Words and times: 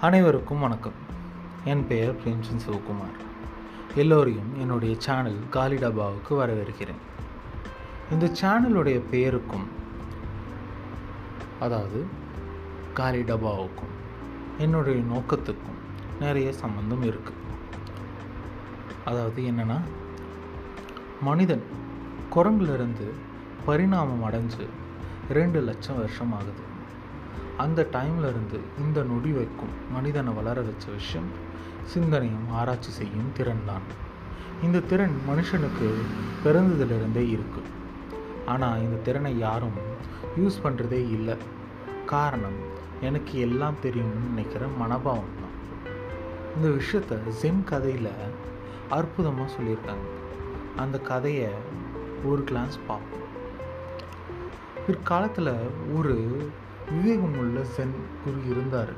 அனைவருக்கும் 0.00 0.60
வணக்கம். 0.60 0.92
என் 1.64 1.86
பெயர் 1.86 2.14
பிரேம்சந்த் 2.14 2.62
சிவகுமார். 2.66 3.18
எல்லோரையும் 3.94 4.60
என்னுடைய 4.60 4.94
சேனல் 4.98 5.38
காலி 5.50 5.76
டபாவுக்கு 5.76 6.30
வரவேற்கிறேன். 6.30 7.00
இந்த 8.12 8.30
சேனலுடைய 8.42 9.02
பெயருக்கும் 9.10 9.68
அதாவது 11.60 12.06
காலி 12.94 13.20
டபாவுக்கும் 13.20 13.92
என்னுடைய 14.58 15.00
நோக்கத்துக்கும் 15.00 15.78
நிறைய 16.20 16.52
சம்பந்தம் 16.52 17.02
இருக்குது 17.02 17.40
அதாவது 19.04 19.42
என்னென்னா 19.42 19.80
மனிதன் 21.20 21.62
குரங்குலேருந்து 22.34 23.10
பரிணாமம் 23.64 24.30
அடைஞ்சு 24.30 24.66
ரெண்டு 25.30 25.60
லட்சம் 25.60 25.96
வருஷம் 25.96 26.32
ஆகுது. 26.32 26.68
அந்த 27.62 27.80
டைம்ல 27.92 28.28
இருந்து 28.32 28.58
இந்த 28.82 28.98
நொடி 29.10 29.30
வைக்கும் 29.38 29.74
மனிதனை 29.92 30.32
வளர 30.38 30.60
வச்ச 30.60 30.86
விஷயம் 30.98 31.30
சிந்தனையும் 31.92 32.48
ஆராய்ச்சி 32.58 32.90
செய்யும் 32.90 33.30
திறன் 33.36 33.66
தான். 33.66 33.86
இந்த 34.62 34.78
திறன் 34.90 35.16
மனுஷனுக்கு 35.28 35.86
பிறந்ததிலிருந்தே 36.44 37.24
இருக்கு. 37.36 37.62
ஆனால் 38.52 38.82
இந்த 38.84 38.96
திறனை 39.06 39.32
யாரும் 39.38 39.78
யூஸ் 40.40 40.62
பண்ணுறதே 40.64 41.00
இல்லை. 41.16 41.36
காரணம் 42.12 42.58
எனக்கு 43.08 43.34
எல்லாம் 43.46 43.80
தெரியும்னு 43.80 44.28
நினைக்கிற 44.28 44.64
மனபாவம் 44.80 45.36
தான். 45.40 45.56
இந்த 46.56 46.68
விஷயத்த 46.78 47.18
ஜென் 47.40 47.64
கதையில் 47.64 48.12
அற்புதமாக 48.98 49.48
சொல்லியிருக்காங்க. 49.56 50.06
அந்த 50.76 50.96
கதையை 51.10 51.50
ஒரு 52.30 52.40
கிளான்ஸ் 52.48 52.78
பார்ப்போம். 52.86 53.26
பிற்காலத்தில் 54.86 55.54
ஒரு 55.98 56.16
விவேகம் 56.90 57.36
உள்ள 57.38 57.58
சென் 57.74 57.94
குரு 58.22 58.40
இருந்தார் 58.50 58.92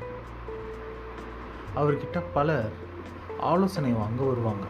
அவர்கிட்ட 1.75 2.17
பலர் 2.33 2.71
ஆலோசனை 3.39 3.91
வாங்க 3.91 4.21
வருவாங்க. 4.23 4.65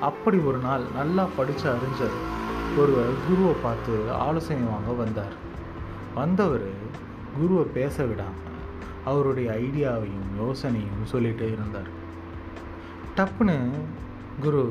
அப்படி 0.00 0.38
ஒரு 0.48 0.58
நாள் 0.58 0.84
நல்லா 0.96 1.24
படித்த 1.36 1.64
அறிஞர் 1.74 2.16
ஒருவர் 2.80 3.12
குருவை 3.26 3.54
பார்த்து 3.62 3.94
ஆலோசனை 4.12 4.64
வாங்க 4.72 4.92
வந்தார். 5.02 5.34
வந்தவர் 6.14 6.68
குருவை 7.38 7.64
பேச 7.78 8.04
விடாமல் 8.04 8.42
அவருடைய 9.04 9.48
ஐடியாவையும் 9.52 10.28
யோசனையும் 10.42 11.10
சொல்லிகிட்டே 11.12 11.48
இருந்தார். 11.52 11.90
டப்புன்னு 13.16 13.58
குரு 14.42 14.62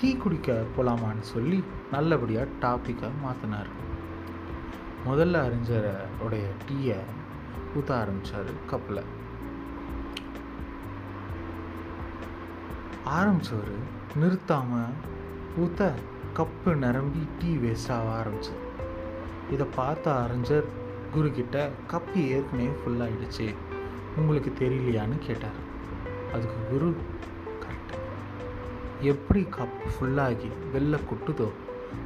டீ 0.00 0.10
குடிக்க 0.14 0.62
போகலாமான்னு 0.76 1.26
சொல்லி 1.34 1.58
நல்லபடியாக 1.92 2.56
டாப்பிக்கை 2.60 3.10
மாற்றினார் 3.24 3.70
முதல்ல 5.06 5.38
அறிஞரோடைய 5.46 6.46
டீயை 6.68 6.98
ஊற்ற 7.74 7.90
ஆரம்பித்தார் 7.92 8.50
கப்பில். 8.70 9.02
ஆரம்பித்தவர் 13.06 13.72
நிறுத்தாமல் 14.16 14.92
ஊற்ற 15.60 15.92
கப்பு 16.36 16.74
நிரம்பி 16.74 17.22
டீ 17.38 17.56
வேஸ்ட் 17.56 17.92
ஆக 17.92 18.08
ஆரம்பிச்சு 18.20 18.54
இதை 19.50 19.66
பார்த்த 19.74 20.14
அறிஞர் 20.22 20.68
குரு 21.12 21.30
கிட்ட 21.32 21.70
கப்பு 21.92 22.20
ஏற்கனவே 22.26 22.68
ஃபுல்லாகிடுச்சு 22.80 23.54
உங்களுக்கு 24.16 24.52
தெரியலையான்னு 24.58 25.18
கேட்டார். 25.18 25.58
அதுக்கு 26.32 26.56
குரு 26.70 26.96
கரெக்ட் 27.62 27.96
எப்படி 29.00 29.46
கப் 29.58 29.76
ஃபுல்லாகி 29.94 30.50
வெளில 30.74 31.00
கொட்டுதோ 31.10 31.48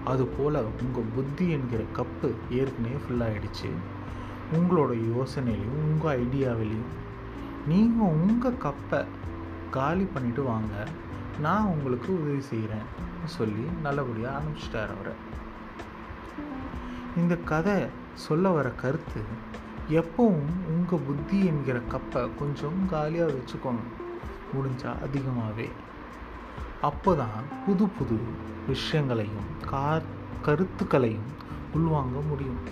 அதுபோல் 0.04 0.54
உங்கள் 0.54 1.10
புத்தி 1.14 1.50
என்கிற 1.50 1.84
கப்பு 1.96 2.34
ஏற்கனவே 2.50 2.94
ஃபுல்லாகிடுச்சு 2.94 3.70
உங்களோட 4.54 5.12
யோசனையிலையும் 5.16 5.84
உங்கள் 5.84 6.24
ஐடியாவிலையும். 6.24 6.90
நீங்கள் 7.66 8.06
உங்கள் 8.06 8.54
கப்பை 8.62 9.04
காலி 9.70 10.02
பண்ணிவிட்டு 10.02 10.44
வாங்க. 10.44 10.86
நான் 11.40 11.64
உங்களுக்கு 11.64 12.22
உதவி 12.22 12.40
செய்கிறேன் 12.40 13.02
சொல்லி 13.24 13.64
நல்லபடியாக 13.82 14.38
அனுப்பிச்சிட்டார் 14.38 14.94
அவரை. 14.94 15.12
இந்த 17.16 17.36
கதை 17.36 17.86
சொல்ல 18.14 18.48
வர 18.48 18.70
கருத்து 18.70 19.20
எப்பவும் 19.90 20.42
உங்கள் 20.68 21.00
புத்தி 21.06 21.44
என்கிற 21.44 21.78
கப்பை 21.78 22.28
கொஞ்சம் 22.38 22.88
காலியாக 22.90 23.32
வச்சுக்கோங்க. 23.32 24.02
முடிஞ்சால் 24.54 25.02
அதிகமாகவே 25.02 25.68
அப்போ 26.84 27.14
தான் 27.14 27.44
புது 27.66 27.88
புது 27.88 28.16
விஷயங்களையும் 28.66 29.46
கா 29.70 30.00
கருத்துக்களையும் 30.42 31.28
உள்வாங்க 31.74 32.18
முடியும். 32.28 32.62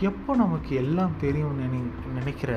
எப்போ 0.00 0.36
நமக்கு 0.36 0.76
எல்லாம் 0.76 1.16
தெரியும் 1.20 1.58
நினை 1.58 1.80
நினைக்கிற 2.14 2.52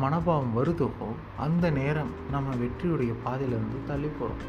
மனபாவம் 0.00 0.56
வருதோ 0.56 0.88
அந்த 1.36 1.70
நேரம் 1.70 2.10
நம்ம 2.30 2.54
வெற்றியுடைய 2.54 3.14
பாதையிலிருந்து 3.24 3.78
தள்ளி 3.86 4.08
போகிறோம் 4.08 4.42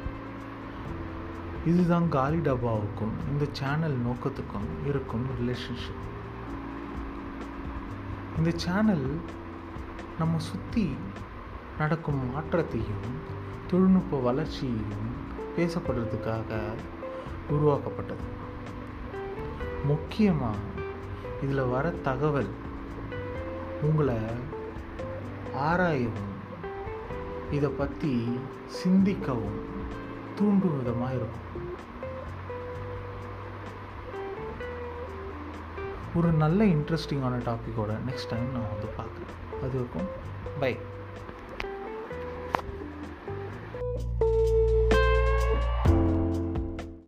இதுதான் 1.65 2.09
காலி 2.09 2.37
டப்பாவுக்கும் 2.37 3.13
இந்த 3.31 3.47
சேனல் 3.51 3.97
நோக்கத்துக்கும் 3.97 4.87
இருக்கும் 4.87 5.25
ரிலேஷன்ஷிப் 5.39 6.07
இந்த 8.37 8.51
சேனல் 8.55 9.07
நம்ம 10.19 10.37
சுற்றி 10.39 10.95
நடக்கும் 11.77 12.33
மாற்றத்தையும் 12.33 13.05
தொழில்நுட்ப 13.71 14.17
வளர்ச்சியையும் 14.17 15.09
பேசப்படுறதுக்காக 15.57 16.59
உருவாக்கப்பட்டது. 17.49 18.25
முக்கியமாக 19.85 20.57
இதில் 21.43 21.69
வர 21.73 21.89
தகவல் 21.89 22.49
உங்களை 23.81 24.17
ஆராயவும் 25.69 26.33
இதை 27.51 27.69
பற்றி 27.69 28.39
சிந்திக்கவும் 28.83 29.59
தூண்டும் 30.35 30.77
விதமாக 30.77 31.13
இருக்கும். 31.13 31.47
ஒரு 36.15 36.31
நல்ல 36.43 36.63
இன்ட்ரெஸ்டிங்கான 36.65 37.35
டாப்பிக்கோட 37.49 37.91
நெக்ஸ்ட் 38.07 38.31
டைம் 38.31 38.49
நான் 38.51 38.71
வந்து 38.73 38.89
பார்க்குறேன். 38.99 39.35
அது 39.63 39.73
இருக்கும் 39.73 40.09
பை 40.59 40.77